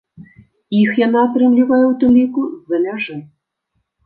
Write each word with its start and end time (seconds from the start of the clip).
Іх 0.83 0.91
яна 1.01 1.19
атрымлівае 1.27 1.79
ў 1.87 1.93
тым 2.01 2.11
ліку 2.21 2.41
з-за 2.57 2.77
мяжы. 2.89 3.15